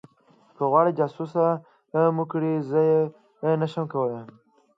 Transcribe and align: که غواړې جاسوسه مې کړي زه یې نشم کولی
که 0.55 0.63
غواړې 0.71 0.91
جاسوسه 0.99 1.45
مې 2.15 2.23
کړي 2.31 2.53
زه 2.69 2.79
یې 3.43 3.53
نشم 3.61 3.85
کولی 3.93 4.21